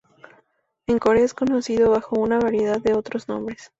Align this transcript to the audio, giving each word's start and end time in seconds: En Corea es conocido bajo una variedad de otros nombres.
En 0.87 0.97
Corea 0.97 1.23
es 1.23 1.35
conocido 1.35 1.91
bajo 1.91 2.19
una 2.19 2.39
variedad 2.39 2.81
de 2.81 2.95
otros 2.95 3.27
nombres. 3.27 3.69